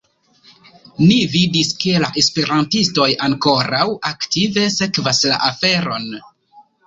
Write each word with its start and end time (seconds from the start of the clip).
Ni 1.01 1.17
vidis, 1.33 1.67
ke 1.83 1.91
la 2.05 2.09
esperantistoj 2.21 3.07
ankoraŭ 3.27 3.83
aktive 4.13 4.65
sekvas 4.79 5.23
la 5.33 5.39
aferon. 5.51 6.09